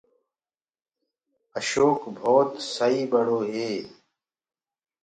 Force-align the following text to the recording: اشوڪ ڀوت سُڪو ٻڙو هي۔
اشوڪ 1.57 1.99
ڀوت 2.19 2.49
سُڪو 2.73 3.05
ٻڙو 3.11 3.39
هي۔ 3.51 3.71